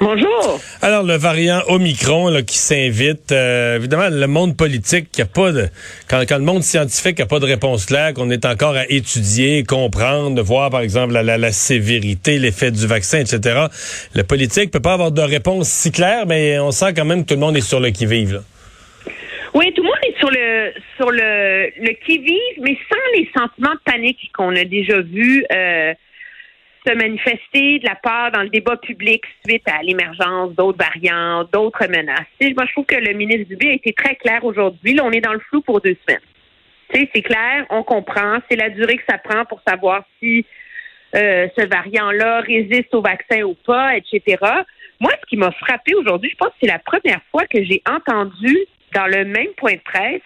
Bonjour. 0.00 0.60
Alors 0.80 1.02
le 1.02 1.14
variant 1.14 1.60
Omicron 1.66 2.28
là, 2.28 2.42
qui 2.42 2.56
s'invite, 2.56 3.32
euh, 3.32 3.76
évidemment 3.76 4.08
le 4.10 4.26
monde 4.28 4.56
politique 4.56 5.10
qui 5.10 5.22
a 5.22 5.26
pas 5.26 5.50
de 5.50 5.66
quand, 6.08 6.20
quand 6.28 6.38
le 6.38 6.44
monde 6.44 6.62
scientifique 6.62 7.18
a 7.18 7.26
pas 7.26 7.40
de 7.40 7.46
réponse 7.46 7.86
claire, 7.86 8.14
qu'on 8.14 8.30
est 8.30 8.44
encore 8.46 8.76
à 8.76 8.88
étudier, 8.88 9.64
comprendre, 9.64 10.36
de 10.36 10.40
voir 10.40 10.70
par 10.70 10.82
exemple 10.82 11.14
la, 11.14 11.24
la, 11.24 11.36
la 11.36 11.50
sévérité, 11.50 12.38
l'effet 12.38 12.70
du 12.70 12.86
vaccin, 12.86 13.18
etc. 13.18 13.66
Le 14.14 14.22
politique 14.22 14.70
peut 14.70 14.80
pas 14.80 14.92
avoir 14.92 15.10
de 15.10 15.22
réponse 15.22 15.68
si 15.68 15.90
claire, 15.90 16.26
mais 16.26 16.60
on 16.60 16.70
sent 16.70 16.94
quand 16.94 17.04
même 17.04 17.24
que 17.24 17.30
tout 17.30 17.34
le 17.34 17.40
monde 17.40 17.56
est 17.56 17.60
sur 17.60 17.80
le 17.80 17.90
qui 17.90 18.06
vive. 18.06 18.34
Là. 18.34 18.40
Oui, 19.54 19.72
tout 19.74 19.82
le 19.82 19.88
monde 19.88 19.98
est 20.06 20.18
sur 20.18 20.30
le 20.30 20.72
sur 20.96 21.10
le, 21.10 21.70
le 21.80 21.92
qui-vive, 22.06 22.62
mais 22.62 22.76
sans 22.88 23.18
les 23.18 23.28
sentiments 23.36 23.74
de 23.74 23.80
panique 23.84 24.30
qu'on 24.32 24.54
a 24.54 24.64
déjà 24.64 25.00
vus 25.00 25.44
euh, 25.52 25.92
se 26.88 26.94
manifester 26.94 27.78
de 27.80 27.86
la 27.86 27.96
part 27.96 28.32
dans 28.32 28.42
le 28.42 28.48
débat 28.48 28.76
public 28.76 29.22
suite 29.44 29.68
à 29.68 29.82
l'émergence 29.82 30.54
d'autres 30.54 30.78
variants, 30.78 31.44
d'autres 31.52 31.86
menaces. 31.86 32.26
Moi, 32.40 32.64
je 32.66 32.72
trouve 32.72 32.86
que 32.86 32.96
le 32.96 33.12
ministre 33.12 33.48
Dubé 33.48 33.70
a 33.70 33.72
été 33.74 33.92
très 33.92 34.14
clair 34.16 34.44
aujourd'hui. 34.44 34.94
Là, 34.94 35.04
on 35.04 35.10
est 35.10 35.20
dans 35.20 35.34
le 35.34 35.40
flou 35.40 35.60
pour 35.60 35.80
deux 35.80 35.96
semaines. 36.06 36.22
C'est 36.92 37.22
clair, 37.22 37.66
on 37.68 37.82
comprend. 37.82 38.38
C'est 38.50 38.56
la 38.56 38.70
durée 38.70 38.96
que 38.96 39.02
ça 39.08 39.18
prend 39.18 39.44
pour 39.44 39.60
savoir 39.66 40.04
si 40.18 40.46
euh, 41.14 41.46
ce 41.58 41.66
variant-là 41.66 42.40
résiste 42.40 42.94
au 42.94 43.02
vaccin 43.02 43.42
ou 43.42 43.54
pas, 43.54 43.96
etc. 43.96 44.38
Moi, 45.00 45.12
ce 45.20 45.26
qui 45.28 45.36
m'a 45.36 45.50
frappé 45.52 45.94
aujourd'hui, 45.94 46.30
je 46.30 46.36
pense 46.36 46.48
que 46.48 46.56
c'est 46.62 46.68
la 46.68 46.78
première 46.78 47.20
fois 47.30 47.44
que 47.46 47.62
j'ai 47.62 47.82
entendu 47.86 48.56
dans 48.94 49.06
le 49.06 49.26
même 49.26 49.52
point 49.56 49.74
de 49.74 49.80
presse 49.80 50.22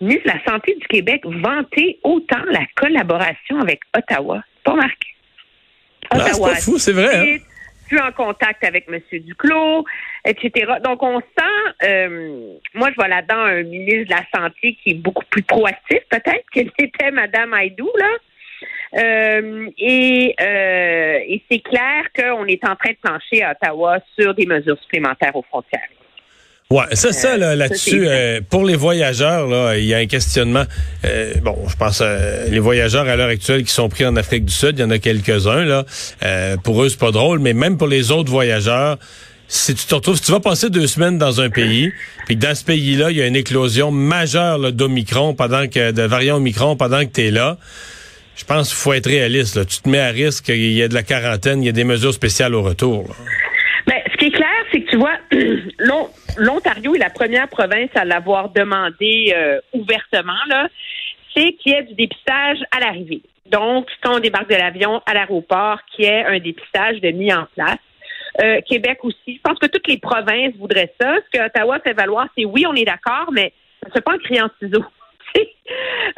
ministre 0.00 0.24
de 0.24 0.32
la 0.32 0.44
Santé 0.52 0.74
du 0.80 0.86
Québec 0.86 1.22
vanter 1.24 1.98
autant 2.04 2.42
la 2.50 2.64
collaboration 2.76 3.60
avec 3.60 3.80
Ottawa. 3.96 4.42
Pas 4.64 4.74
marqué. 4.74 5.17
Ah, 6.10 6.20
c'est 6.20 6.40
pas 6.40 6.54
fou, 6.56 6.78
c'est 6.78 6.92
vrai. 6.92 7.16
Hein? 7.16 7.38
plus 7.88 7.98
en 7.98 8.12
contact 8.12 8.62
avec 8.64 8.86
M. 8.88 9.00
Duclos, 9.20 9.84
etc. 10.24 10.74
Donc, 10.84 11.02
on 11.02 11.20
sent, 11.20 11.84
euh, 11.84 12.54
moi, 12.74 12.90
je 12.90 12.94
vois 12.94 13.08
là-dedans 13.08 13.38
un 13.38 13.62
ministre 13.62 14.04
de 14.04 14.10
la 14.10 14.24
Santé 14.32 14.78
qui 14.82 14.90
est 14.90 14.94
beaucoup 14.94 15.24
plus 15.30 15.42
proactif, 15.42 16.00
peut-être, 16.10 16.44
que 16.52 16.60
l'était 16.60 17.10
Mme 17.10 17.54
Haïdou, 17.54 17.90
là. 17.98 18.10
Euh, 18.94 19.68
et 19.76 20.34
euh, 20.40 21.18
et 21.26 21.42
c'est 21.50 21.58
clair 21.58 22.04
qu'on 22.16 22.46
est 22.46 22.64
en 22.64 22.74
train 22.74 22.92
de 22.92 22.96
plancher 23.02 23.42
à 23.42 23.50
Ottawa 23.50 23.98
sur 24.18 24.32
des 24.34 24.46
mesures 24.46 24.78
supplémentaires 24.80 25.36
aux 25.36 25.42
frontières. 25.42 25.90
Ouais, 26.70 26.84
ça, 26.92 27.12
ça 27.14 27.38
là, 27.38 27.52
Euh, 27.52 27.54
là-dessus, 27.56 28.06
euh, 28.06 28.42
pour 28.50 28.62
les 28.62 28.76
voyageurs, 28.76 29.46
là, 29.48 29.78
il 29.78 29.86
y 29.86 29.94
a 29.94 29.96
un 29.98 30.06
questionnement. 30.06 30.64
Euh, 31.06 31.32
bon, 31.42 31.56
je 31.66 31.74
pense 31.76 32.00
euh, 32.02 32.46
les 32.50 32.58
voyageurs 32.58 33.08
à 33.08 33.16
l'heure 33.16 33.30
actuelle 33.30 33.64
qui 33.64 33.72
sont 33.72 33.88
pris 33.88 34.04
en 34.04 34.16
Afrique 34.16 34.44
du 34.44 34.52
Sud, 34.52 34.78
il 34.78 34.82
y 34.82 34.84
en 34.84 34.90
a 34.90 34.98
quelques-uns 34.98 35.64
là. 35.64 35.86
Euh, 36.24 36.58
pour 36.58 36.82
eux, 36.82 36.90
c'est 36.90 36.98
pas 36.98 37.10
drôle, 37.10 37.38
mais 37.38 37.54
même 37.54 37.78
pour 37.78 37.86
les 37.88 38.10
autres 38.10 38.30
voyageurs, 38.30 38.98
si 39.48 39.74
tu 39.74 39.86
te 39.86 39.94
retrouves, 39.94 40.16
si 40.16 40.24
tu 40.24 40.30
vas 40.32 40.40
passer 40.40 40.68
deux 40.68 40.86
semaines 40.86 41.16
dans 41.16 41.40
un 41.40 41.48
pays, 41.48 41.90
puis 42.26 42.36
que 42.38 42.42
dans 42.46 42.54
ce 42.54 42.66
pays-là, 42.66 43.12
il 43.12 43.16
y 43.16 43.22
a 43.22 43.26
une 43.26 43.36
éclosion 43.36 43.90
majeure 43.90 44.58
là, 44.58 44.70
d'Omicron 44.70 45.32
pendant 45.32 45.68
que 45.68 45.90
de 45.92 46.02
variant 46.02 46.36
Omicron 46.36 46.76
pendant 46.76 47.00
que 47.00 47.10
tu 47.10 47.28
es 47.28 47.30
là. 47.30 47.56
Je 48.36 48.44
pense 48.44 48.68
qu'il 48.68 48.76
faut 48.76 48.92
être 48.92 49.08
réaliste. 49.08 49.56
Là. 49.56 49.64
Tu 49.64 49.78
te 49.80 49.88
mets 49.88 50.00
à 50.00 50.08
risque, 50.10 50.48
il 50.50 50.72
y 50.74 50.82
a 50.82 50.88
de 50.88 50.92
la 50.94 51.02
quarantaine, 51.02 51.62
il 51.62 51.66
y 51.66 51.70
a 51.70 51.72
des 51.72 51.84
mesures 51.84 52.12
spéciales 52.12 52.54
au 52.54 52.60
retour. 52.62 53.04
là. 53.08 53.14
Ben, 53.86 53.96
ce 54.12 54.18
qui 54.18 54.26
est 54.26 54.30
clair, 54.32 54.48
c'est 54.70 54.82
que 54.82 54.90
tu 54.90 54.96
vois, 54.98 55.14
l'On- 55.78 56.08
l'Ontario 56.38 56.94
est 56.94 56.98
la 56.98 57.10
première 57.10 57.48
province 57.48 57.90
à 57.94 58.04
l'avoir 58.04 58.50
demandé 58.50 59.34
euh, 59.36 59.60
ouvertement, 59.72 60.32
c'est 61.34 61.52
qu'il 61.54 61.72
y 61.72 61.74
ait 61.74 61.82
du 61.82 61.94
dépistage 61.94 62.58
à 62.70 62.80
l'arrivée. 62.80 63.22
Donc, 63.46 63.88
quand 64.02 64.16
on 64.16 64.20
débarque 64.20 64.48
de 64.48 64.56
l'avion 64.56 65.02
à 65.06 65.14
l'aéroport, 65.14 65.80
qu'il 65.90 66.04
y 66.04 66.08
ait 66.08 66.24
un 66.24 66.38
dépistage 66.38 67.00
de 67.00 67.10
mis 67.10 67.32
en 67.32 67.46
place. 67.54 67.78
Euh, 68.40 68.60
Québec 68.68 68.98
aussi. 69.02 69.36
Je 69.36 69.40
pense 69.42 69.58
que 69.58 69.66
toutes 69.66 69.88
les 69.88 69.98
provinces 69.98 70.54
voudraient 70.56 70.92
ça. 71.00 71.16
Ce 71.16 71.38
que 71.38 71.44
Ottawa 71.44 71.80
fait 71.80 71.94
valoir, 71.94 72.28
c'est 72.36 72.44
oui, 72.44 72.64
on 72.66 72.74
est 72.74 72.84
d'accord, 72.84 73.30
mais 73.32 73.52
ça 73.82 73.90
ne 73.96 74.00
pas 74.00 74.14
en 74.14 74.18
criant 74.18 74.48
ciseaux. 74.60 74.84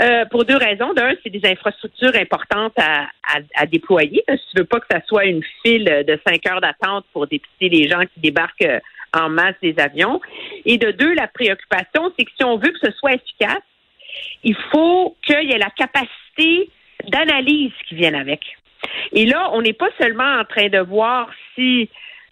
Euh, 0.00 0.24
pour 0.26 0.44
deux 0.44 0.56
raisons. 0.56 0.94
D'un, 0.94 1.12
c'est 1.22 1.30
des 1.30 1.44
infrastructures 1.44 2.14
importantes 2.14 2.72
à, 2.78 3.66
déployer. 3.66 4.22
Si 4.28 4.36
tu 4.52 4.58
veux 4.58 4.64
pas 4.64 4.78
que 4.78 4.86
ça 4.88 5.00
soit 5.06 5.24
une 5.24 5.42
file 5.62 6.04
de 6.06 6.18
cinq 6.26 6.46
heures 6.46 6.60
d'attente 6.60 7.04
pour 7.12 7.26
dépister 7.26 7.68
les 7.68 7.88
gens 7.88 8.00
qui 8.02 8.20
débarquent 8.20 8.80
en 9.14 9.28
masse 9.28 9.56
des 9.62 9.74
avions. 9.78 10.20
Et 10.64 10.78
de 10.78 10.90
deux, 10.90 11.14
la 11.14 11.28
préoccupation, 11.28 12.12
c'est 12.18 12.24
que 12.24 12.30
si 12.36 12.44
on 12.44 12.56
veut 12.56 12.70
que 12.70 12.86
ce 12.86 12.92
soit 12.92 13.14
efficace, 13.14 13.62
il 14.42 14.56
faut 14.70 15.16
qu'il 15.24 15.48
y 15.48 15.52
ait 15.52 15.58
la 15.58 15.70
capacité 15.70 16.70
d'analyse 17.08 17.72
qui 17.88 17.94
vienne 17.94 18.14
avec. 18.14 18.40
Et 19.12 19.26
là, 19.26 19.50
on 19.52 19.62
n'est 19.62 19.72
pas 19.72 19.90
seulement 20.00 20.38
en 20.40 20.44
train 20.44 20.68
de 20.68 20.78
voir 20.78 21.28
si 21.54 21.88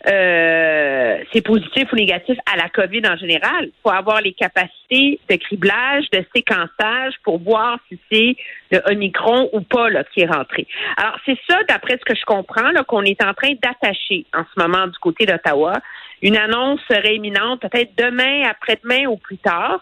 euh, 0.06 1.18
c'est 1.32 1.40
positif 1.42 1.92
ou 1.92 1.96
négatif 1.96 2.38
à 2.52 2.56
la 2.56 2.68
COVID 2.68 3.02
en 3.06 3.16
général. 3.16 3.64
Il 3.64 3.72
faut 3.82 3.90
avoir 3.90 4.20
les 4.20 4.32
capacités 4.32 5.18
de 5.28 5.36
criblage, 5.36 6.08
de 6.12 6.24
séquençage 6.34 7.14
pour 7.24 7.40
voir 7.40 7.78
si 7.88 7.98
c'est 8.10 8.36
le 8.70 8.80
Omicron 8.92 9.50
ou 9.52 9.60
pas 9.60 9.90
là, 9.90 10.04
qui 10.04 10.20
est 10.20 10.26
rentré. 10.26 10.68
Alors, 10.96 11.18
c'est 11.26 11.38
ça, 11.48 11.58
d'après 11.68 11.98
ce 11.98 12.04
que 12.04 12.14
je 12.14 12.24
comprends, 12.24 12.72
qu'on 12.86 13.02
est 13.02 13.22
en 13.24 13.34
train 13.34 13.54
d'attacher 13.60 14.24
en 14.32 14.44
ce 14.44 14.60
moment 14.60 14.86
du 14.86 14.98
côté 14.98 15.26
d'Ottawa. 15.26 15.74
Une 16.22 16.36
annonce 16.36 16.80
serait 16.90 17.16
imminente, 17.16 17.60
peut-être 17.60 17.96
demain, 17.96 18.44
après-demain 18.48 19.06
ou 19.06 19.16
plus 19.16 19.38
tard. 19.38 19.80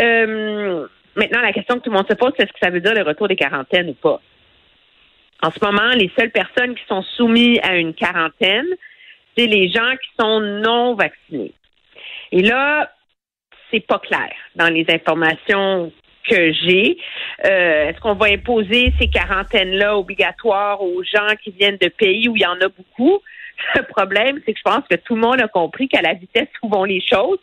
Euh, 0.00 0.86
maintenant, 1.14 1.40
la 1.40 1.52
question 1.52 1.76
que 1.76 1.80
tout 1.80 1.90
le 1.90 1.96
monde 1.96 2.08
se 2.08 2.14
pose, 2.14 2.32
c'est 2.36 2.44
est-ce 2.44 2.52
que 2.52 2.58
ça 2.60 2.70
veut 2.70 2.80
dire 2.80 2.94
le 2.94 3.02
retour 3.02 3.28
des 3.28 3.36
quarantaines 3.36 3.90
ou 3.90 3.94
pas? 3.94 4.20
En 5.42 5.50
ce 5.50 5.62
moment, 5.62 5.90
les 5.90 6.10
seules 6.18 6.30
personnes 6.30 6.74
qui 6.74 6.84
sont 6.88 7.02
soumises 7.02 7.58
à 7.62 7.76
une 7.76 7.94
quarantaine, 7.94 8.68
c'est 9.36 9.46
les 9.46 9.68
gens 9.68 9.92
qui 10.02 10.08
sont 10.18 10.40
non 10.40 10.94
vaccinés. 10.94 11.52
Et 12.32 12.42
là, 12.42 12.90
c'est 13.70 13.86
pas 13.86 13.98
clair 13.98 14.30
dans 14.54 14.72
les 14.72 14.86
informations 14.88 15.92
que 16.28 16.52
j'ai. 16.52 16.98
Euh, 17.44 17.88
Est-ce 17.88 18.00
qu'on 18.00 18.14
va 18.14 18.26
imposer 18.26 18.92
ces 18.98 19.08
quarantaines-là 19.08 19.96
obligatoires 19.96 20.82
aux 20.82 21.02
gens 21.02 21.34
qui 21.42 21.50
viennent 21.50 21.76
de 21.76 21.88
pays 21.88 22.28
où 22.28 22.36
il 22.36 22.42
y 22.42 22.46
en 22.46 22.60
a 22.60 22.68
beaucoup? 22.68 23.20
Le 23.76 23.82
problème, 23.82 24.40
c'est 24.44 24.52
que 24.52 24.58
je 24.58 24.62
pense 24.70 24.84
que 24.90 24.96
tout 24.96 25.14
le 25.14 25.20
monde 25.20 25.40
a 25.40 25.48
compris 25.48 25.88
qu'à 25.88 26.02
la 26.02 26.14
vitesse 26.14 26.48
où 26.62 26.68
vont 26.68 26.84
les 26.84 27.00
choses, 27.00 27.38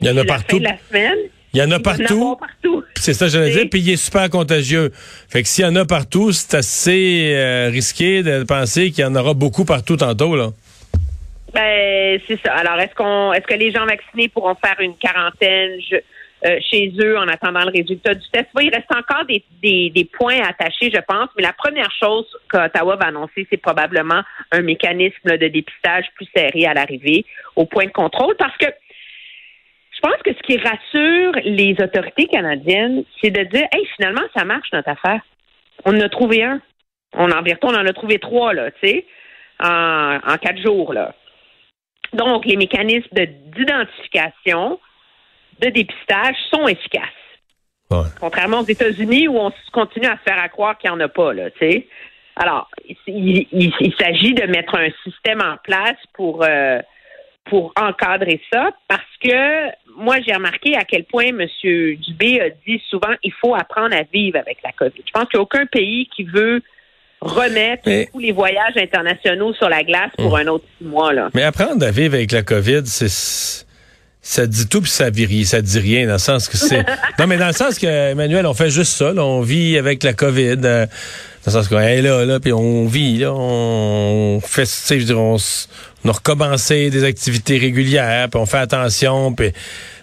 Il 0.00 0.06
y 0.06 0.10
en 0.10 0.16
a 0.16 0.22
la 0.22 0.22
fin 0.22 0.28
partout. 0.34 0.58
de 0.58 0.64
la 0.64 0.76
semaine, 0.88 1.18
Il 1.54 1.60
y 1.60 1.62
en 1.62 1.70
a 1.70 1.78
partout. 1.80 2.36
partout. 2.36 2.84
C'est 2.96 3.14
ça, 3.14 3.26
que 3.26 3.32
j'allais 3.32 3.50
dire. 3.52 3.66
Puis 3.70 3.80
il 3.80 3.90
est 3.90 3.96
super 3.96 4.28
contagieux. 4.30 4.90
Fait 5.28 5.42
que 5.42 5.48
s'il 5.48 5.64
y 5.64 5.68
en 5.68 5.76
a 5.76 5.84
partout, 5.84 6.32
c'est 6.32 6.54
assez 6.56 7.32
euh, 7.34 7.68
risqué 7.70 8.22
de 8.22 8.44
penser 8.44 8.90
qu'il 8.90 9.02
y 9.02 9.06
en 9.06 9.14
aura 9.14 9.34
beaucoup 9.34 9.64
partout 9.64 9.96
tantôt, 9.96 10.36
là. 10.36 10.50
Ben, 11.54 12.20
c'est 12.28 12.38
ça. 12.44 12.52
Alors, 12.54 12.78
est-ce 12.78 12.94
qu'on, 12.94 13.32
est-ce 13.32 13.46
que 13.46 13.54
les 13.54 13.72
gens 13.72 13.86
vaccinés 13.86 14.28
pourront 14.28 14.54
faire 14.62 14.76
une 14.80 14.94
quarantaine? 14.96 15.72
Je- 15.90 15.96
euh, 16.46 16.58
chez 16.70 16.92
eux 17.00 17.18
en 17.18 17.28
attendant 17.28 17.64
le 17.64 17.70
résultat 17.70 18.14
du 18.14 18.28
test? 18.30 18.48
Oui, 18.54 18.66
il 18.66 18.74
reste 18.74 18.94
encore 18.94 19.24
des, 19.26 19.42
des, 19.62 19.90
des 19.90 20.04
points 20.04 20.40
à 20.40 20.48
attacher, 20.48 20.90
je 20.92 21.00
pense. 21.00 21.28
Mais 21.36 21.42
la 21.42 21.52
première 21.52 21.90
chose 21.92 22.26
qu'Ottawa 22.50 22.96
va 22.96 23.06
annoncer, 23.06 23.46
c'est 23.50 23.56
probablement 23.56 24.22
un 24.52 24.62
mécanisme 24.62 25.36
de 25.36 25.46
dépistage 25.48 26.06
plus 26.14 26.28
serré 26.34 26.66
à 26.66 26.74
l'arrivée 26.74 27.24
au 27.56 27.66
point 27.66 27.86
de 27.86 27.92
contrôle 27.92 28.36
parce 28.36 28.56
que 28.56 28.66
je 29.90 30.00
pense 30.00 30.22
que 30.24 30.32
ce 30.32 30.42
qui 30.42 30.56
rassure 30.58 31.32
les 31.44 31.74
autorités 31.82 32.26
canadiennes, 32.26 33.02
c'est 33.20 33.30
de 33.30 33.42
dire, 33.42 33.66
hey, 33.72 33.84
finalement, 33.96 34.22
ça 34.36 34.44
marche 34.44 34.68
notre 34.72 34.90
affaire. 34.90 35.20
On 35.84 35.96
en 35.96 36.00
a 36.00 36.08
trouvé 36.08 36.44
un. 36.44 36.60
On 37.14 37.32
en 37.32 37.42
on 37.62 37.74
en 37.74 37.86
a 37.86 37.92
trouvé 37.92 38.18
trois, 38.18 38.52
là, 38.52 38.70
tu 38.70 38.86
sais, 38.86 39.06
en, 39.60 40.18
en 40.24 40.36
quatre 40.36 40.60
jours, 40.62 40.92
là. 40.92 41.14
Donc, 42.12 42.46
les 42.46 42.56
mécanismes 42.56 43.08
de- 43.12 43.28
d'identification, 43.56 44.78
de 45.60 45.68
dépistage 45.70 46.36
sont 46.52 46.66
efficaces. 46.68 47.02
Ouais. 47.90 48.04
Contrairement 48.20 48.60
aux 48.60 48.64
États-Unis 48.66 49.28
où 49.28 49.38
on 49.38 49.50
continue 49.72 50.06
à 50.06 50.18
se 50.18 50.22
faire 50.30 50.38
à 50.42 50.48
croire 50.48 50.76
qu'il 50.78 50.90
n'y 50.90 50.96
en 50.96 51.00
a 51.00 51.08
pas, 51.08 51.32
là, 51.32 51.50
tu 51.50 51.58
sais. 51.60 51.86
Alors, 52.36 52.68
il, 53.06 53.46
il- 53.50 53.72
il 53.80 53.94
s'agit 53.98 54.34
de 54.34 54.46
mettre 54.46 54.76
un 54.76 54.88
système 55.04 55.40
en 55.40 55.56
place 55.64 55.96
pour 56.14 56.44
euh, 56.44 56.78
pour 57.46 57.72
encadrer 57.80 58.40
ça 58.52 58.70
parce 58.88 59.00
que 59.22 59.68
moi 59.96 60.16
j'ai 60.24 60.34
remarqué 60.34 60.76
à 60.76 60.84
quel 60.84 61.04
point 61.04 61.28
M. 61.28 61.46
Dubé 61.96 62.40
a 62.42 62.50
dit 62.50 62.80
souvent 62.90 63.14
il 63.24 63.32
faut 63.40 63.54
apprendre 63.54 63.96
à 63.96 64.02
vivre 64.12 64.38
avec 64.38 64.58
la 64.62 64.70
COVID. 64.72 65.02
Je 65.04 65.10
pense 65.12 65.24
qu'il 65.30 65.38
n'y 65.38 65.40
a 65.40 65.42
aucun 65.42 65.64
pays 65.66 66.08
qui 66.14 66.24
veut 66.24 66.60
remettre 67.22 67.84
Mais- 67.86 68.06
tous 68.12 68.18
les 68.20 68.32
voyages 68.32 68.76
internationaux 68.76 69.54
sur 69.54 69.68
la 69.70 69.82
glace 69.82 70.10
pour 70.18 70.36
un 70.36 70.46
autre 70.46 70.66
six 70.78 70.84
mois 70.84 71.12
là. 71.14 71.30
Mais 71.34 71.42
apprendre 71.42 71.84
à 71.84 71.90
vivre 71.90 72.14
avec 72.14 72.30
la 72.32 72.42
COVID, 72.42 72.82
c'est 72.86 73.66
ça 74.28 74.46
dit 74.46 74.66
tout 74.66 74.82
puis 74.82 74.90
ça 74.90 75.08
vit 75.08 75.46
ça 75.46 75.62
dit 75.62 75.78
rien 75.78 76.06
dans 76.06 76.12
le 76.12 76.18
sens 76.18 76.48
que 76.48 76.58
c'est 76.58 76.84
non 77.18 77.26
mais 77.26 77.38
dans 77.38 77.46
le 77.46 77.54
sens 77.54 77.78
que 77.78 77.86
Emmanuel 77.86 78.44
on 78.44 78.52
fait 78.52 78.68
juste 78.68 78.92
ça 78.92 79.14
là, 79.14 79.24
on 79.24 79.40
vit 79.40 79.78
avec 79.78 80.02
la 80.02 80.12
Covid 80.12 80.58
euh, 80.64 80.84
dans 80.84 80.88
le 81.46 81.52
sens 81.52 81.66
qu'on 81.66 81.80
est 81.80 82.02
là 82.02 82.26
là 82.26 82.38
puis 82.38 82.52
on 82.52 82.84
vit 82.86 83.16
là, 83.20 83.32
on 83.32 84.38
fait 84.44 84.64
tu 84.64 84.68
sais 84.68 84.96
je 84.96 85.06
veux 85.06 85.06
dire, 85.06 85.18
on, 85.18 85.38
on, 86.04 86.08
a 86.10 86.12
recommencé 86.12 86.90
des 86.90 87.04
activités 87.04 87.56
régulières 87.56 88.28
puis 88.28 88.38
on 88.38 88.44
fait 88.44 88.58
attention 88.58 89.32
puis 89.32 89.52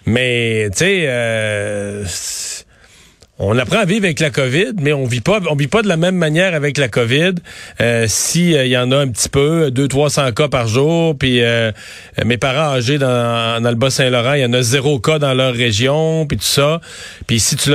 mais 0.06 0.70
tu 0.72 0.78
sais 0.78 1.04
euh, 1.06 2.04
on 3.38 3.58
apprend 3.58 3.80
à 3.80 3.84
vivre 3.84 4.06
avec 4.06 4.20
la 4.20 4.30
COVID, 4.30 4.72
mais 4.80 4.94
on 4.94 5.04
vit 5.04 5.20
pas, 5.20 5.40
on 5.50 5.56
vit 5.56 5.66
pas 5.66 5.82
de 5.82 5.88
la 5.88 5.98
même 5.98 6.16
manière 6.16 6.54
avec 6.54 6.78
la 6.78 6.88
COVID. 6.88 7.34
Euh, 7.82 8.06
si 8.08 8.50
il 8.50 8.56
euh, 8.56 8.66
y 8.66 8.78
en 8.78 8.90
a 8.92 8.96
un 8.96 9.08
petit 9.08 9.28
peu, 9.28 9.70
deux, 9.70 9.88
trois 9.88 10.08
cents 10.08 10.32
cas 10.32 10.48
par 10.48 10.68
jour, 10.68 11.14
puis 11.18 11.42
euh, 11.42 11.70
mes 12.24 12.38
parents 12.38 12.74
âgés 12.74 12.96
dans, 12.96 13.62
le 13.62 13.74
Bas-Saint-Laurent, 13.74 14.34
il 14.34 14.40
y 14.40 14.44
en 14.46 14.54
a 14.54 14.62
zéro 14.62 14.98
cas 15.00 15.18
dans 15.18 15.34
leur 15.34 15.52
région, 15.52 16.26
puis 16.26 16.38
tout 16.38 16.44
ça. 16.44 16.80
Puis 17.26 17.40
si 17.40 17.56
tu 17.56 17.72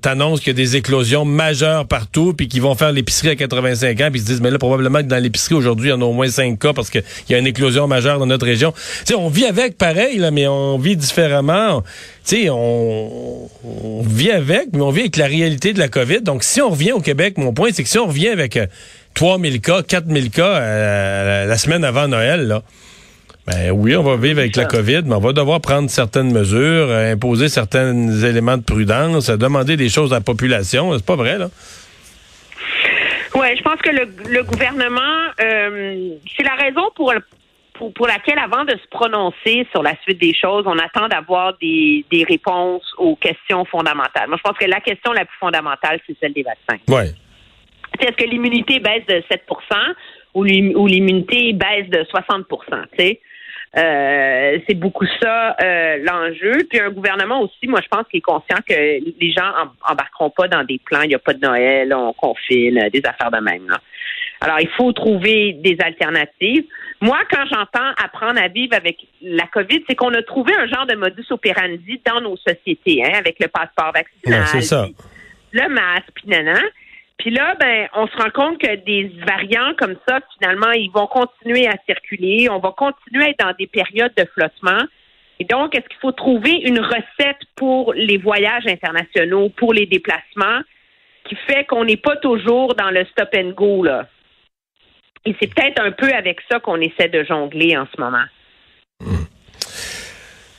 t'annonces 0.00 0.38
qu'il 0.38 0.48
y 0.48 0.50
a 0.50 0.54
des 0.54 0.76
éclosions 0.76 1.24
majeures 1.24 1.86
partout, 1.86 2.32
puis 2.32 2.46
qu'ils 2.46 2.62
vont 2.62 2.76
faire 2.76 2.92
l'épicerie 2.92 3.30
à 3.30 3.36
85 3.36 4.00
ans, 4.02 4.08
puis 4.12 4.20
ils 4.20 4.22
se 4.22 4.26
disent, 4.26 4.40
mais 4.40 4.52
là 4.52 4.58
probablement 4.58 5.00
que 5.00 5.08
dans 5.08 5.20
l'épicerie 5.20 5.56
aujourd'hui, 5.56 5.88
il 5.88 5.90
y 5.90 5.94
en 5.94 6.00
a 6.00 6.04
au 6.04 6.12
moins 6.12 6.28
cinq 6.28 6.60
cas 6.60 6.72
parce 6.72 6.90
qu'il 6.90 7.02
y 7.28 7.34
a 7.34 7.38
une 7.38 7.48
éclosion 7.48 7.88
majeure 7.88 8.20
dans 8.20 8.26
notre 8.26 8.46
région. 8.46 8.70
Tu 8.70 9.06
sais, 9.06 9.14
on 9.16 9.28
vit 9.28 9.46
avec 9.46 9.76
pareil, 9.76 10.18
là, 10.18 10.30
mais 10.30 10.46
on 10.46 10.78
vit 10.78 10.94
différemment. 10.94 11.82
Tu 12.24 12.36
sais, 12.36 12.50
on, 12.50 13.48
on 13.64 14.02
vit 14.02 14.30
avec, 14.30 14.68
mais 14.72 14.80
on 14.80 14.90
vit 14.90 15.00
avec 15.00 15.16
la 15.16 15.26
réalité 15.26 15.72
de 15.72 15.78
la 15.78 15.88
COVID. 15.88 16.20
Donc, 16.20 16.44
si 16.44 16.60
on 16.60 16.70
revient 16.70 16.92
au 16.92 17.00
Québec, 17.00 17.36
mon 17.36 17.52
point, 17.52 17.70
c'est 17.72 17.82
que 17.82 17.88
si 17.88 17.98
on 17.98 18.06
revient 18.06 18.28
avec 18.28 18.58
3000 19.14 19.54
euh, 19.54 19.58
cas, 19.58 19.82
4000 19.82 20.30
cas 20.30 20.44
euh, 20.44 21.46
la 21.46 21.58
semaine 21.58 21.84
avant 21.84 22.06
Noël, 22.06 22.46
là, 22.46 22.62
ben 23.46 23.72
oui, 23.72 23.96
on 23.96 24.04
va 24.04 24.16
vivre 24.16 24.38
avec 24.38 24.54
la 24.54 24.66
COVID, 24.66 25.02
mais 25.04 25.16
on 25.16 25.20
va 25.20 25.32
devoir 25.32 25.60
prendre 25.60 25.90
certaines 25.90 26.32
mesures, 26.32 26.60
euh, 26.88 27.12
imposer 27.12 27.48
certains 27.48 27.92
éléments 28.22 28.56
de 28.56 28.62
prudence, 28.62 29.28
demander 29.28 29.76
des 29.76 29.88
choses 29.88 30.12
à 30.12 30.16
la 30.16 30.20
population. 30.20 30.96
C'est 30.96 31.04
pas 31.04 31.16
vrai, 31.16 31.38
là? 31.38 31.50
Oui, 33.34 33.46
je 33.56 33.62
pense 33.62 33.80
que 33.80 33.90
le, 33.90 34.08
le 34.30 34.42
gouvernement, 34.44 35.00
c'est 35.38 36.44
la 36.44 36.54
raison 36.54 36.82
pour 36.94 37.12
pour, 37.90 38.06
laquelle, 38.06 38.38
avant 38.38 38.64
de 38.64 38.72
se 38.72 38.86
prononcer 38.90 39.66
sur 39.72 39.82
la 39.82 39.94
suite 40.02 40.20
des 40.20 40.34
choses, 40.34 40.64
on 40.66 40.78
attend 40.78 41.08
d'avoir 41.08 41.56
des, 41.58 42.04
des 42.10 42.24
réponses 42.24 42.84
aux 42.98 43.16
questions 43.16 43.64
fondamentales. 43.64 44.28
Moi, 44.28 44.36
je 44.38 44.42
pense 44.42 44.58
que 44.58 44.66
la 44.66 44.80
question 44.80 45.12
la 45.12 45.24
plus 45.24 45.38
fondamentale, 45.38 46.00
c'est 46.06 46.16
celle 46.20 46.32
des 46.32 46.42
vaccins. 46.42 46.78
Ouais. 46.88 47.10
Est-ce 48.00 48.16
que 48.16 48.24
l'immunité 48.24 48.78
baisse 48.80 49.04
de 49.06 49.22
7% 49.30 49.94
ou 50.34 50.44
l'immunité 50.44 51.52
baisse 51.52 51.88
de 51.88 52.04
60 52.08 52.46
tu 52.98 53.18
euh, 53.74 54.58
c'est 54.68 54.74
beaucoup 54.74 55.06
ça 55.22 55.56
euh, 55.62 55.96
l'enjeu. 56.02 56.58
Puis 56.68 56.78
un 56.78 56.90
gouvernement 56.90 57.40
aussi, 57.40 57.66
moi 57.68 57.80
je 57.82 57.88
pense 57.88 58.06
qu'il 58.08 58.18
est 58.18 58.20
conscient 58.20 58.58
que 58.68 58.74
les 58.74 59.32
gens 59.32 59.50
embarqueront 59.88 60.28
pas 60.28 60.46
dans 60.46 60.62
des 60.62 60.78
plans, 60.84 61.00
il 61.02 61.08
n'y 61.08 61.14
a 61.14 61.18
pas 61.18 61.32
de 61.32 61.40
Noël, 61.40 61.94
on 61.94 62.12
confine, 62.12 62.90
des 62.92 63.02
affaires 63.06 63.30
de 63.30 63.38
même. 63.38 63.66
Là. 63.70 63.78
Alors 64.42 64.58
il 64.60 64.68
faut 64.76 64.92
trouver 64.92 65.52
des 65.52 65.76
alternatives. 65.80 66.64
Moi, 67.00 67.18
quand 67.30 67.44
j'entends 67.46 67.92
apprendre 68.02 68.40
à 68.42 68.48
vivre 68.48 68.74
avec 68.74 68.98
la 69.22 69.46
COVID, 69.46 69.84
c'est 69.88 69.94
qu'on 69.94 70.12
a 70.14 70.22
trouvé 70.22 70.52
un 70.54 70.66
genre 70.66 70.86
de 70.86 70.96
modus 70.96 71.26
operandi 71.30 72.00
dans 72.04 72.20
nos 72.20 72.36
sociétés, 72.36 73.04
hein, 73.04 73.12
avec 73.18 73.38
le 73.38 73.46
passeport 73.46 73.92
vaccinal, 73.92 74.44
le 75.52 75.68
masque, 75.68 76.08
puis 76.14 76.28
nanan. 76.28 76.62
Puis 77.18 77.30
là, 77.30 77.54
ben, 77.60 77.88
on 77.94 78.08
se 78.08 78.16
rend 78.16 78.30
compte 78.30 78.58
que 78.58 78.74
des 78.84 79.12
variants 79.24 79.74
comme 79.78 79.94
ça, 80.08 80.18
finalement, 80.38 80.72
ils 80.72 80.90
vont 80.90 81.06
continuer 81.06 81.68
à 81.68 81.74
circuler. 81.86 82.48
On 82.50 82.58
va 82.58 82.72
continuer 82.76 83.26
à 83.26 83.28
être 83.28 83.38
dans 83.38 83.54
des 83.56 83.68
périodes 83.68 84.12
de 84.16 84.24
flottement. 84.34 84.82
Et 85.38 85.44
donc, 85.44 85.76
est-ce 85.76 85.86
qu'il 85.86 86.00
faut 86.00 86.12
trouver 86.12 86.52
une 86.64 86.80
recette 86.80 87.42
pour 87.54 87.94
les 87.94 88.18
voyages 88.18 88.66
internationaux, 88.66 89.50
pour 89.50 89.72
les 89.72 89.86
déplacements, 89.86 90.62
qui 91.24 91.36
fait 91.46 91.64
qu'on 91.64 91.84
n'est 91.84 91.96
pas 91.96 92.16
toujours 92.16 92.74
dans 92.74 92.90
le 92.90 93.04
stop 93.04 93.28
and 93.36 93.50
go, 93.50 93.84
là? 93.84 94.08
Et 95.24 95.36
c'est 95.40 95.52
peut-être 95.54 95.80
un 95.80 95.92
peu 95.92 96.12
avec 96.12 96.38
ça 96.50 96.58
qu'on 96.60 96.80
essaie 96.80 97.08
de 97.08 97.24
jongler 97.24 97.76
en 97.76 97.86
ce 97.94 98.00
moment. 98.00 98.24
Hmm. 99.00 99.24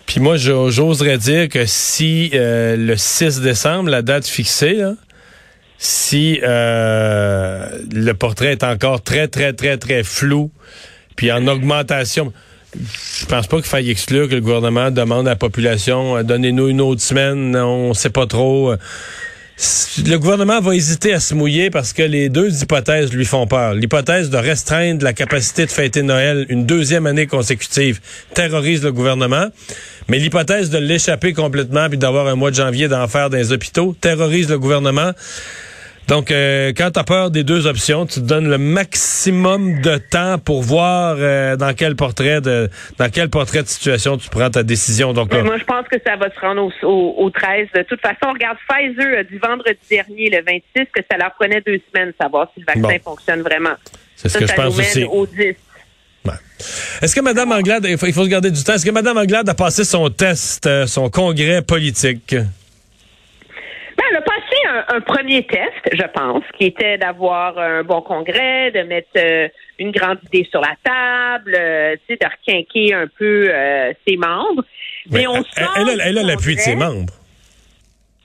Puis 0.06 0.20
moi, 0.20 0.38
j'oserais 0.38 1.18
dire 1.18 1.50
que 1.50 1.66
si 1.66 2.32
euh, 2.34 2.78
le 2.78 2.96
6 2.96 3.42
décembre, 3.42 3.90
la 3.90 4.02
date 4.02 4.26
fixée, 4.26 4.82
si 5.78 6.40
euh, 6.44 7.68
le 7.92 8.14
portrait 8.14 8.52
est 8.52 8.64
encore 8.64 9.02
très, 9.02 9.28
très, 9.28 9.54
très, 9.54 9.78
très 9.78 10.04
flou, 10.04 10.52
puis 11.16 11.32
en 11.32 11.48
augmentation, 11.48 12.32
je 12.76 13.26
pense 13.26 13.48
pas 13.48 13.58
qu'il 13.58 13.66
faille 13.66 13.90
exclure 13.90 14.30
que 14.30 14.36
le 14.36 14.42
gouvernement 14.42 14.92
demande 14.92 15.28
à 15.28 15.32
la 15.32 15.36
population, 15.36 16.18
euh, 16.18 16.24
donnez-nous 16.24 16.70
une 16.70 16.82
autre 16.82 17.02
semaine, 17.02 17.56
on 17.56 17.94
sait 17.94 18.10
pas 18.10 18.28
trop 18.28 18.74
le 19.58 20.18
gouvernement 20.18 20.60
va 20.60 20.76
hésiter 20.76 21.14
à 21.14 21.20
se 21.20 21.36
mouiller 21.36 21.70
parce 21.70 21.94
que 21.94 22.02
les 22.02 22.30
deux 22.30 22.64
hypothèses 22.64 23.14
lui 23.14 23.26
font 23.26 23.46
peur. 23.46 23.74
L'hypothèse 23.74 24.30
de 24.30 24.38
restreindre 24.38 25.04
la 25.04 25.14
capacité 25.14 25.66
de 25.66 25.72
fêter 25.72 26.02
Noël 26.02 26.46
une 26.50 26.66
deuxième 26.66 27.06
année 27.06 27.28
consécutive 27.28 28.00
terrorise 28.34 28.84
le 28.84 28.92
gouvernement, 28.92 29.48
mais 30.08 30.18
l'hypothèse 30.18 30.70
de 30.70 30.80
l'échapper 30.80 31.34
complètement 31.34 31.88
puis 31.88 31.98
d'avoir 31.98 32.28
un 32.28 32.36
mois 32.36 32.50
de 32.50 32.56
janvier 32.56 32.88
d'enfer 32.88 33.30
dans 33.30 33.38
les 33.38 33.52
hôpitaux 33.52 33.96
terrorise 34.02 34.50
le 34.50 34.58
gouvernement. 34.58 35.12
Donc, 36.08 36.32
euh, 36.32 36.74
quand 36.76 36.92
tu 36.92 37.00
as 37.00 37.04
peur 37.04 37.32
des 37.32 37.44
deux 37.44 37.66
options, 37.66 38.06
tu 38.06 38.20
te 38.20 38.26
donnes 38.26 38.50
le 38.50 38.58
maximum 38.58 39.82
de 39.82 39.98
temps 39.98 40.38
pour 40.38 40.62
voir 40.62 41.16
euh, 41.18 41.56
dans 41.56 41.74
quel 41.74 41.96
portrait 41.96 42.42
de 42.42 42.70
dans 42.98 43.10
quel 43.10 43.30
portrait 43.30 43.64
de 43.64 43.68
situation 43.68 44.18
tu 44.18 44.30
prends 44.30 44.50
ta 44.50 44.64
décision. 44.64 45.14
Donc, 45.14 45.34
moi, 45.34 45.58
je 45.58 45.64
pense 45.64 45.88
que 45.88 45.98
ça 46.06 46.16
va 46.16 46.30
se 46.34 46.40
rendre 46.40 46.72
au, 46.84 47.16
au, 47.18 47.30
13. 47.30 47.68
De 47.76 47.84
toute 47.84 48.02
façon, 48.02 48.28
on 48.28 48.34
regarde 48.34 48.58
Pfizer 48.68 49.24
du 49.26 49.38
vendredi 49.40 49.80
dernier, 49.90 50.30
le 50.30 50.44
26, 50.44 50.88
que 50.94 51.02
ça 51.10 51.18
leur 51.18 51.34
prenait 51.34 51.62
deux 51.62 51.80
semaines 51.92 52.10
de 52.10 52.16
savoir 52.22 52.50
si 52.54 52.62
le 52.62 52.66
vaccin 52.66 53.00
fonctionne 53.04 53.42
vraiment. 53.42 53.76
C'est 54.16 54.30
ce 54.30 54.38
que 54.38 54.48
je 54.48 54.54
pense 54.54 54.78
aussi. 54.78 55.04
Au 55.06 55.26
10. 55.26 55.56
Est-ce 57.02 57.16
que 57.16 57.22
Mme 57.22 57.52
Anglade, 57.52 57.86
il 57.90 57.98
faut, 57.98 58.06
il 58.06 58.14
faut 58.14 58.24
se 58.24 58.30
garder 58.30 58.52
du 58.52 58.64
temps, 58.64 58.74
est-ce 58.74 58.86
que 58.86 58.92
Mme 58.92 59.18
Anglade 59.18 59.50
a 59.50 59.54
passé 59.54 59.84
son 59.84 60.10
test, 60.10 60.66
euh, 60.66 60.88
son 60.88 61.10
congrès 61.10 61.62
politique? 61.62 62.36
Un, 64.88 65.02
premier 65.02 65.46
test, 65.46 65.90
je 65.92 66.08
pense, 66.14 66.44
qui 66.58 66.66
était 66.66 66.98
d'avoir 66.98 67.58
un 67.58 67.84
bon 67.84 68.02
congrès, 68.02 68.72
de 68.72 68.82
mettre 68.84 69.10
euh, 69.18 69.48
une 69.80 69.92
grande 69.92 70.20
idée 70.26 70.48
sur 70.50 70.62
la 70.62 70.76
table, 70.84 71.56
euh, 71.58 71.96
tu 72.08 72.14
sais, 72.14 72.20
de 72.22 72.26
requinquer 72.26 72.94
un 72.94 73.08
peu 73.08 73.50
euh, 73.50 73.94
ses 74.08 74.18
membres. 74.18 74.64
Mais, 75.10 75.28
on 75.28 75.44
sort 75.44 75.78
elle, 75.78 76.18
a 76.18 76.24
l'appui 76.24 76.56
de 76.56 76.62
ses 76.62 76.76
membres. 76.76 77.14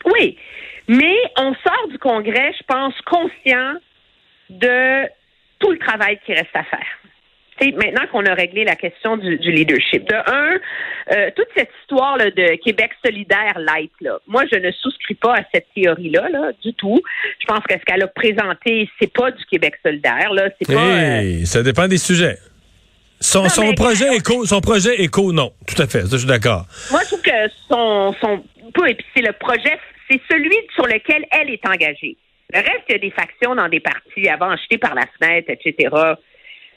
Oui, 0.04 0.36
mais 0.86 1.16
on 1.36 1.54
sort 1.54 1.88
du 1.90 1.98
congrès, 1.98 2.52
je 2.58 2.64
pense, 2.66 2.94
conscient 3.02 3.74
de 4.48 5.06
tout 5.58 5.72
le 5.72 5.78
travail 5.78 6.18
qui 6.24 6.32
reste 6.32 6.54
à 6.54 6.64
faire 6.64 6.86
maintenant 7.60 8.06
qu'on 8.10 8.24
a 8.26 8.34
réglé 8.34 8.64
la 8.64 8.76
question 8.76 9.16
du, 9.16 9.36
leadership. 9.36 10.08
De 10.08 10.14
un, 10.14 10.58
euh, 11.12 11.30
toute 11.36 11.48
cette 11.56 11.70
histoire 11.82 12.16
là, 12.16 12.30
de 12.30 12.56
Québec 12.62 12.90
solidaire 13.04 13.58
light, 13.58 13.92
là, 14.00 14.18
moi, 14.26 14.44
je 14.50 14.58
ne 14.58 14.70
souscris 14.72 15.14
pas 15.14 15.36
à 15.36 15.42
cette 15.52 15.66
théorie-là, 15.74 16.28
là, 16.30 16.52
du 16.62 16.72
tout. 16.74 17.00
Je 17.40 17.46
pense 17.46 17.64
que 17.68 17.74
ce 17.74 17.84
qu'elle 17.84 18.02
a 18.02 18.08
présenté, 18.08 18.88
c'est 19.00 19.12
pas 19.12 19.30
du 19.30 19.44
Québec 19.46 19.74
solidaire, 19.84 20.32
là. 20.32 20.48
C'est 20.60 20.74
pas. 20.74 20.80
Euh, 20.80 21.44
ça 21.44 21.62
dépend 21.62 21.88
des 21.88 21.98
sujets. 21.98 22.38
Son, 23.20 23.48
son 23.48 23.72
projet 23.74 24.14
éco, 24.16 24.46
son 24.46 24.60
projet 24.60 25.02
éco, 25.02 25.32
non, 25.32 25.52
tout 25.66 25.80
à 25.82 25.88
fait, 25.88 26.02
ça, 26.02 26.12
je 26.12 26.18
suis 26.18 26.28
d'accord. 26.28 26.66
Moi, 26.92 27.00
je 27.02 27.06
trouve 27.08 27.22
que 27.22 27.48
son, 27.68 28.14
son, 28.20 28.42
et 28.86 28.94
puis 28.94 29.06
c'est 29.14 29.22
le 29.22 29.32
projet, 29.32 29.76
c'est 30.08 30.20
celui 30.30 30.54
sur 30.74 30.86
lequel 30.86 31.24
elle 31.32 31.50
est 31.50 31.66
engagée. 31.66 32.16
Le 32.52 32.60
reste, 32.60 32.84
il 32.88 32.92
y 32.92 32.94
a 32.94 32.98
des 32.98 33.10
factions 33.10 33.54
dans 33.54 33.68
des 33.68 33.80
partis 33.80 34.28
avant 34.28 34.50
achetés 34.50 34.78
par 34.78 34.94
la 34.94 35.04
fenêtre, 35.18 35.50
etc. 35.50 35.88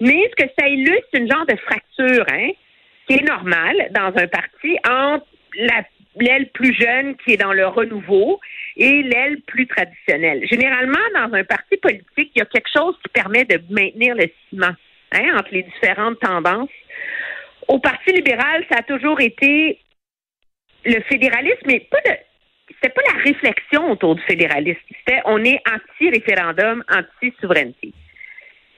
Mais 0.01 0.29
ce 0.31 0.43
que 0.43 0.51
ça 0.59 0.67
illustre, 0.67 1.07
c'est 1.13 1.19
une 1.19 1.31
genre 1.31 1.45
de 1.45 1.55
fracture, 1.57 2.25
hein, 2.33 2.49
qui 3.07 3.13
est 3.13 3.23
normale 3.23 3.89
dans 3.91 4.11
un 4.15 4.27
parti 4.27 4.75
entre 4.89 5.25
l'aile 6.15 6.49
plus 6.53 6.73
jeune 6.73 7.15
qui 7.17 7.33
est 7.33 7.37
dans 7.37 7.53
le 7.53 7.67
renouveau 7.67 8.39
et 8.77 9.03
l'aile 9.03 9.41
plus 9.41 9.67
traditionnelle. 9.67 10.45
Généralement, 10.49 10.99
dans 11.13 11.33
un 11.33 11.43
parti 11.43 11.77
politique, 11.77 12.31
il 12.35 12.39
y 12.39 12.41
a 12.41 12.45
quelque 12.45 12.69
chose 12.75 12.95
qui 13.03 13.09
permet 13.09 13.45
de 13.45 13.61
maintenir 13.69 14.15
le 14.15 14.25
ciment 14.49 14.75
hein, 15.11 15.37
entre 15.37 15.49
les 15.51 15.63
différentes 15.63 16.19
tendances. 16.19 16.69
Au 17.67 17.79
Parti 17.79 18.11
libéral, 18.11 18.65
ça 18.71 18.79
a 18.79 18.83
toujours 18.83 19.21
été 19.21 19.79
le 20.83 20.99
fédéralisme, 21.01 21.67
mais 21.67 21.79
pas 21.79 22.01
de 22.05 22.11
c'était 22.81 22.93
pas 22.93 23.01
la 23.13 23.21
réflexion 23.21 23.91
autour 23.91 24.15
du 24.15 24.21
fédéralisme. 24.23 24.79
C'était 24.89 25.21
on 25.25 25.43
est 25.43 25.61
anti-référendum, 25.71 26.83
anti-souveraineté. 26.89 27.93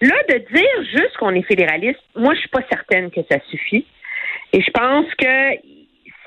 Là, 0.04 0.16
de 0.28 0.38
dire 0.54 0.84
juste 0.92 1.16
qu'on 1.18 1.34
est 1.34 1.44
fédéraliste, 1.44 2.02
moi, 2.14 2.34
je 2.34 2.42
suis 2.42 2.50
pas 2.50 2.60
certaine 2.70 3.10
que 3.10 3.22
ça 3.32 3.38
suffit. 3.50 3.86
Et 4.52 4.62
je 4.62 4.70
pense 4.72 5.06
que 5.18 5.72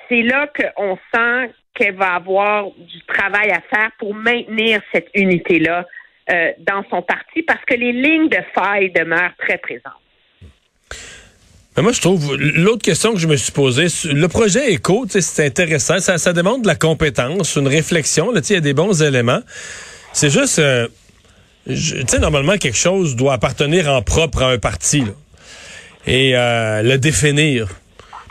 c'est 0.09 0.23
là 0.23 0.49
qu'on 0.49 0.99
sent 1.15 1.53
qu'elle 1.75 1.95
va 1.95 2.15
avoir 2.15 2.71
du 2.71 3.03
travail 3.07 3.51
à 3.51 3.61
faire 3.61 3.91
pour 3.99 4.15
maintenir 4.15 4.81
cette 4.93 5.09
unité-là 5.15 5.85
euh, 6.31 6.53
dans 6.61 6.85
son 6.89 7.03
parti 7.03 7.43
parce 7.43 7.63
que 7.67 7.75
les 7.75 7.93
lignes 7.93 8.31
de 8.31 8.39
faille 8.55 8.91
demeurent 8.93 9.37
très 9.39 9.59
présentes. 9.59 9.93
Mais 11.77 11.83
moi, 11.83 11.93
je 11.93 12.01
trouve, 12.01 12.35
l'autre 12.37 12.83
question 12.83 13.13
que 13.13 13.19
je 13.19 13.29
me 13.29 13.37
suis 13.37 13.53
posée, 13.53 13.89
le 14.11 14.27
projet 14.29 14.73
éco, 14.73 15.05
c'est 15.07 15.45
intéressant, 15.45 15.99
ça, 15.99 16.33
demande 16.33 16.63
de 16.63 16.67
la 16.67 16.77
compétence, 16.77 17.57
une 17.57 17.69
réflexion, 17.69 18.33
il 18.35 18.55
y 18.55 18.57
a 18.57 18.61
des 18.61 18.73
bons 18.73 19.03
éléments. 19.03 19.41
C'est 20.15 20.31
juste, 20.31 20.61
euh, 20.61 20.89
tu 21.67 21.77
sais, 22.07 22.19
normalement, 22.19 22.57
quelque 22.57 22.77
chose 22.77 23.17
doit 23.17 23.35
appartenir 23.35 23.89
en 23.89 24.03
propre 24.03 24.43
à 24.43 24.51
un 24.51 24.59
parti, 24.59 25.05
et 26.07 26.33
euh, 26.37 26.83
le 26.83 26.99
définir. 26.99 27.69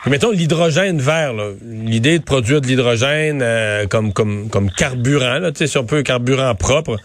mettons 0.06 0.30
l'hydrogène 0.30 1.00
vert, 1.00 1.34
l'idée 1.62 2.18
de 2.18 2.24
produire 2.24 2.60
de 2.60 2.66
l'hydrogène 2.66 3.40
euh, 3.42 3.86
comme, 3.86 4.12
comme, 4.12 4.48
comme 4.48 4.70
carburant, 4.70 5.38
là, 5.38 5.50
si 5.54 5.76
on 5.76 5.84
peut, 5.84 6.02
carburant 6.02 6.54
propre. 6.54 6.96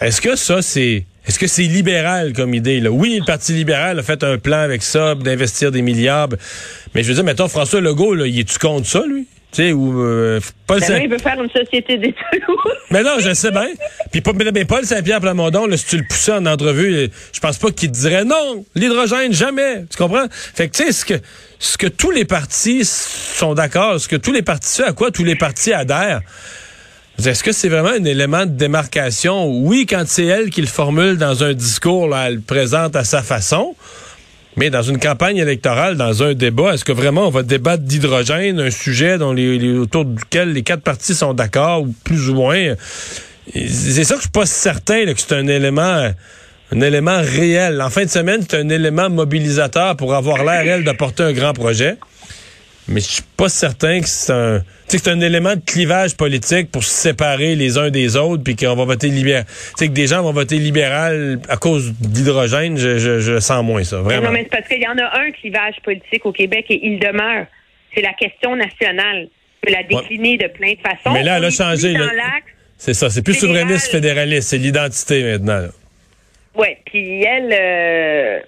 Est-ce 0.00 0.20
que 0.20 0.36
ça, 0.36 0.62
c'est 0.62 1.04
est-ce 1.26 1.40
que 1.40 1.48
c'est 1.48 1.62
libéral 1.62 2.32
comme 2.32 2.54
idée? 2.54 2.78
Là? 2.78 2.90
Oui, 2.90 3.16
le 3.18 3.24
Parti 3.24 3.52
libéral 3.52 3.98
a 3.98 4.02
fait 4.04 4.22
un 4.22 4.38
plan 4.38 4.58
avec 4.58 4.82
ça, 4.82 5.16
d'investir 5.16 5.72
des 5.72 5.82
milliards. 5.82 6.28
Mais 6.94 7.02
je 7.02 7.08
veux 7.08 7.14
dire, 7.14 7.24
mettons, 7.24 7.48
François 7.48 7.80
Legault, 7.80 8.14
là, 8.14 8.26
il 8.26 8.38
est-tu 8.38 8.58
contre 8.60 8.86
ça, 8.86 9.02
lui? 9.04 9.26
Tu 9.52 9.62
sais, 9.62 9.72
ou 9.72 10.02
euh, 10.02 10.40
Paul 10.66 10.80
ben 10.80 11.02
il 11.02 11.08
veut 11.08 11.18
faire 11.18 11.40
une 11.40 11.48
société 11.48 11.96
d'État 11.96 12.20
Mais 12.90 13.02
non, 13.02 13.18
je 13.18 13.32
sais 13.32 13.50
bien. 13.50 13.68
Puis 14.10 14.22
mais 14.52 14.64
Paul 14.64 14.84
Saint-Pierre 14.84 15.20
Plamondon, 15.20 15.66
là, 15.66 15.76
si 15.76 15.86
tu 15.86 15.96
le 15.96 16.04
poussais 16.04 16.32
en 16.32 16.44
entrevue, 16.46 17.08
je 17.32 17.40
pense 17.40 17.56
pas 17.56 17.70
qu'il 17.70 17.90
te 17.90 17.96
dirait 17.96 18.24
non, 18.24 18.64
l'hydrogène, 18.74 19.32
jamais. 19.32 19.84
Tu 19.90 19.96
comprends? 19.96 20.26
Fait 20.30 20.68
que 20.68 20.76
tu 20.76 20.84
sais, 20.84 20.92
ce 20.92 21.04
que, 21.04 21.14
ce 21.58 21.78
que 21.78 21.86
tous 21.86 22.10
les 22.10 22.24
partis 22.24 22.84
sont 22.84 23.54
d'accord, 23.54 24.00
ce 24.00 24.08
que 24.08 24.16
tous 24.16 24.32
les 24.32 24.42
partis, 24.42 24.82
à 24.82 24.92
quoi 24.92 25.10
tous 25.10 25.24
les 25.24 25.36
partis 25.36 25.72
adhèrent, 25.72 26.20
est-ce 27.24 27.42
que 27.42 27.52
c'est 27.52 27.68
vraiment 27.68 27.88
un 27.88 28.04
élément 28.04 28.44
de 28.44 28.50
démarcation? 28.50 29.46
Oui, 29.46 29.86
quand 29.88 30.04
c'est 30.06 30.26
elle 30.26 30.50
qui 30.50 30.60
le 30.60 30.66
formule 30.66 31.16
dans 31.16 31.44
un 31.44 31.54
discours, 31.54 32.08
là, 32.08 32.28
elle 32.28 32.34
le 32.36 32.40
présente 32.40 32.94
à 32.94 33.04
sa 33.04 33.22
façon. 33.22 33.74
Mais 34.56 34.70
dans 34.70 34.82
une 34.82 34.98
campagne 34.98 35.36
électorale, 35.36 35.96
dans 35.96 36.22
un 36.22 36.32
débat, 36.32 36.74
est-ce 36.74 36.84
que 36.84 36.92
vraiment 36.92 37.26
on 37.26 37.30
va 37.30 37.42
débattre 37.42 37.82
d'hydrogène, 37.82 38.58
un 38.58 38.70
sujet 38.70 39.18
dont 39.18 39.32
les, 39.32 39.72
autour 39.76 40.06
duquel 40.06 40.52
les 40.52 40.62
quatre 40.62 40.82
partis 40.82 41.14
sont 41.14 41.34
d'accord, 41.34 41.82
ou 41.82 41.94
plus 42.04 42.30
ou 42.30 42.34
moins? 42.34 42.74
C'est 43.54 44.04
ça 44.04 44.14
que 44.14 44.20
je 44.20 44.24
suis 44.24 44.30
pas 44.30 44.46
certain 44.46 45.04
que 45.04 45.20
c'est 45.20 45.34
un 45.34 45.46
élément 45.46 46.10
un 46.72 46.80
élément 46.80 47.20
réel. 47.20 47.80
En 47.80 47.90
fin 47.90 48.04
de 48.04 48.10
semaine, 48.10 48.44
c'est 48.48 48.56
un 48.56 48.68
élément 48.68 49.08
mobilisateur 49.08 49.96
pour 49.96 50.14
avoir 50.14 50.42
l'air, 50.44 50.66
elle, 50.66 50.84
de 50.84 50.92
porter 50.92 51.22
un 51.22 51.32
grand 51.32 51.52
projet. 51.52 51.96
Mais 52.88 53.00
je 53.00 53.06
suis 53.06 53.22
pas 53.36 53.48
certain 53.48 54.00
que 54.00 54.06
c'est 54.06 54.32
un, 54.32 54.62
c'est 54.86 55.08
un 55.08 55.20
élément 55.20 55.56
de 55.56 55.60
clivage 55.60 56.16
politique 56.16 56.70
pour 56.70 56.84
se 56.84 56.90
séparer 56.90 57.56
les 57.56 57.78
uns 57.78 57.90
des 57.90 58.16
autres, 58.16 58.44
puis 58.44 58.54
qu'on 58.54 58.76
va 58.76 58.84
voter 58.84 59.08
libéral. 59.08 59.44
sais 59.76 59.88
que 59.88 59.92
des 59.92 60.06
gens 60.06 60.22
vont 60.22 60.32
voter 60.32 60.58
libéral 60.58 61.40
à 61.48 61.56
cause 61.56 61.92
d'hydrogène, 61.98 62.76
je, 62.76 62.98
je, 62.98 63.18
je, 63.18 63.40
sens 63.40 63.64
moins 63.64 63.82
ça. 63.82 64.00
Vraiment. 64.00 64.28
Non, 64.28 64.32
mais 64.32 64.44
c'est 64.44 64.56
parce 64.56 64.68
qu'il 64.68 64.80
y 64.80 64.86
en 64.86 64.98
a 64.98 65.18
un 65.18 65.30
clivage 65.32 65.80
politique 65.82 66.24
au 66.26 66.32
Québec 66.32 66.66
et 66.70 66.86
il 66.86 67.00
demeure. 67.00 67.46
C'est 67.94 68.02
la 68.02 68.12
question 68.12 68.54
nationale. 68.54 69.28
On 69.28 69.66
peut 69.66 69.72
la 69.72 69.82
décliner 69.82 70.36
de 70.36 70.46
plein 70.46 70.74
de 70.74 70.78
façons. 70.78 71.12
Mais 71.12 71.24
là, 71.24 71.38
elle 71.38 71.44
a 71.46 71.50
changé. 71.50 71.96
C'est 72.78 72.94
ça. 72.94 73.10
C'est 73.10 73.22
plus 73.22 73.34
souverainiste 73.34 73.90
fédéraliste. 73.90 74.50
C'est 74.50 74.58
l'identité 74.58 75.22
maintenant. 75.24 75.68
Oui. 76.54 76.68
Puis 76.84 77.24
elle, 77.24 77.52
euh... 77.52 78.40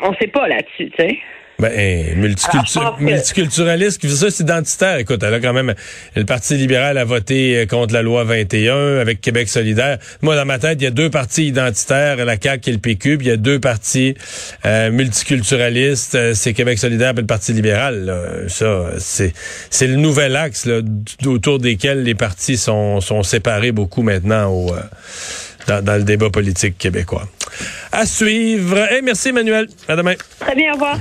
on 0.00 0.14
sait 0.14 0.28
pas 0.28 0.46
là-dessus, 0.46 0.90
tu 0.90 0.96
sais. 0.96 1.18
Ben, 1.60 2.16
multiculturaliste, 2.16 4.06
ça, 4.06 4.30
c'est 4.30 4.44
identitaire. 4.44 4.98
Écoute, 4.98 5.20
elle 5.24 5.34
a 5.34 5.40
quand 5.40 5.52
même, 5.52 5.74
le 6.14 6.24
Parti 6.24 6.56
libéral 6.56 6.96
a 6.98 7.04
voté 7.04 7.56
euh, 7.56 7.66
contre 7.66 7.92
la 7.94 8.02
loi 8.02 8.22
21 8.22 8.98
avec 8.98 9.20
Québec 9.20 9.48
solidaire. 9.48 9.98
Moi, 10.22 10.36
dans 10.36 10.44
ma 10.44 10.60
tête, 10.60 10.78
il 10.80 10.84
y 10.84 10.86
a 10.86 10.92
deux 10.92 11.10
partis 11.10 11.48
identitaires, 11.48 12.24
la 12.24 12.36
CAQ 12.40 12.70
et 12.70 12.72
le 12.74 12.78
PQ, 12.78 13.18
puis 13.18 13.26
il 13.26 13.30
y 13.30 13.32
a 13.32 13.36
deux 13.36 13.58
partis 13.58 14.14
euh, 14.66 14.92
multiculturalistes, 14.92 16.14
euh, 16.14 16.32
c'est 16.32 16.52
Québec 16.52 16.78
solidaire 16.78 17.10
et 17.16 17.20
le 17.22 17.26
Parti 17.26 17.52
libéral. 17.52 18.46
Ça, 18.46 18.90
c'est, 18.98 19.32
c'est 19.68 19.88
le 19.88 19.96
nouvel 19.96 20.36
axe 20.36 20.64
là, 20.64 20.80
autour 21.26 21.58
desquels 21.58 22.04
les 22.04 22.14
partis 22.14 22.56
sont, 22.56 23.00
sont 23.00 23.24
séparés 23.24 23.72
beaucoup 23.72 24.02
maintenant 24.02 24.52
au, 24.52 24.76
dans, 25.66 25.84
dans, 25.84 25.96
le 25.96 26.04
débat 26.04 26.30
politique 26.30 26.78
québécois. 26.78 27.26
À 27.90 28.06
suivre. 28.06 28.78
et 28.92 29.02
merci, 29.02 29.30
Emmanuel. 29.30 29.66
À 29.88 29.96
demain. 29.96 30.14
Très 30.38 30.54
bien, 30.54 30.70
au 30.70 30.74
revoir. 30.74 30.98